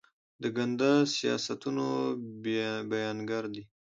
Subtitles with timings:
[0.41, 1.85] د ګنده سیاستونو
[2.91, 3.63] بیانګر دي.